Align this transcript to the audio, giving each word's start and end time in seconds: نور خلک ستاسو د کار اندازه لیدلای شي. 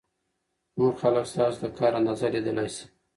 نور 0.77 0.93
خلک 1.01 1.25
ستاسو 1.33 1.57
د 1.61 1.65
کار 1.77 1.91
اندازه 1.99 2.27
لیدلای 2.33 2.69
شي. 2.75 2.85